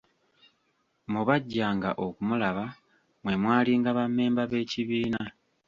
Mu 1.11 1.21
bajjanga 1.27 1.89
okumulaba, 2.05 2.65
mwe 3.23 3.33
mwalinga 3.41 3.89
ba 3.97 4.05
mmemba 4.09 4.43
b'ekibiina. 4.51 5.21